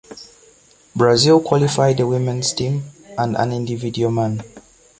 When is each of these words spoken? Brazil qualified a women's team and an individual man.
Brazil 0.95 1.39
qualified 1.43 1.99
a 1.99 2.07
women's 2.07 2.53
team 2.53 2.81
and 3.19 3.35
an 3.37 3.51
individual 3.51 4.09
man. 4.09 4.41